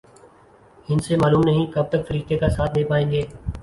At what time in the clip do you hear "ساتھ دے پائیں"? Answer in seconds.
2.49-3.09